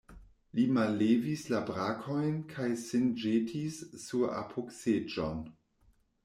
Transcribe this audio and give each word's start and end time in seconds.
Li 0.59 0.63
mallevis 0.77 1.43
la 1.53 1.59
brakojn 1.67 2.39
kaj 2.53 2.69
sin 2.85 3.05
ĵetis 3.25 3.79
sur 4.07 4.33
apogseĝon. 4.41 5.47